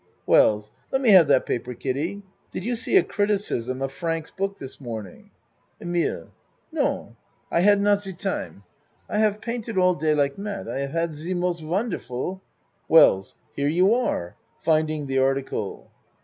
WELLS 0.25 0.71
Let 0.91 0.99
me 0.99 1.09
have 1.09 1.27
that 1.27 1.45
paper, 1.45 1.75
Kiddie. 1.75 2.23
Did 2.51 2.63
you 2.63 2.75
see 2.75 2.97
a 2.97 3.03
criticism 3.03 3.83
of 3.83 3.91
Frank's 3.91 4.31
book 4.31 4.57
this 4.57 4.81
morning? 4.81 5.29
EMILE 5.79 6.31
Non 6.71 7.17
I 7.51 7.59
had 7.59 7.79
not 7.79 8.01
ze 8.01 8.13
time. 8.13 8.63
I 9.07 9.19
haf 9.19 9.39
painted 9.41 9.77
all 9.77 9.93
day 9.93 10.15
like 10.15 10.39
mad. 10.39 10.67
I 10.67 10.79
have 10.79 10.89
had 10.89 11.13
ze 11.13 11.35
most 11.35 11.63
wonderful 11.63 12.41
WELLS 12.89 13.35
Here 13.55 13.67
you 13.69 13.93
are. 13.93 14.35
(Finding 14.63 15.05
the 15.05 15.19
article.) 15.19 15.91